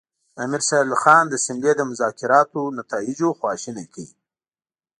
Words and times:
امیر 0.43 0.61
شېر 0.67 0.81
علي 0.85 0.97
خان 1.03 1.23
د 1.29 1.35
سیملې 1.45 1.71
د 1.75 1.81
مذاکراتو 1.91 2.61
نتایج 2.79 3.19
خواشیني 3.39 3.85
کړل. 3.93 4.09